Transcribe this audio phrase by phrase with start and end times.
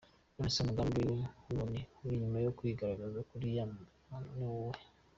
[0.33, 1.01] Nonese umugambi
[1.49, 3.63] wundi urinyuma yo kwigaragaza kuriya
[4.03, 4.81] kuntu ni uwuhe?.